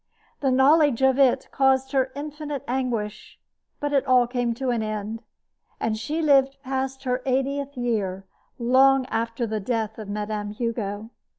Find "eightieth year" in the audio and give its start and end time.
7.23-8.25